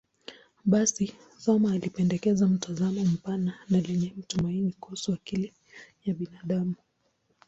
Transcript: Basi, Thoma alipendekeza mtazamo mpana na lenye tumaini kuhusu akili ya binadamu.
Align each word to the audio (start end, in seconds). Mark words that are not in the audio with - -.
Basi, 0.65 1.13
Thoma 1.43 1.71
alipendekeza 1.73 2.47
mtazamo 2.47 3.05
mpana 3.05 3.53
na 3.69 3.81
lenye 3.81 4.09
tumaini 4.27 4.73
kuhusu 4.79 5.13
akili 5.13 5.53
ya 6.05 6.13
binadamu. 6.13 6.75